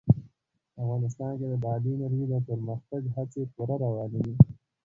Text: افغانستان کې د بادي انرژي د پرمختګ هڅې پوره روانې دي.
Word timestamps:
افغانستان 0.81 1.31
کې 1.39 1.45
د 1.49 1.53
بادي 1.63 1.91
انرژي 1.95 2.25
د 2.29 2.33
پرمختګ 2.47 3.01
هڅې 3.15 3.41
پوره 3.53 3.75
روانې 3.83 4.19
دي. 4.25 4.35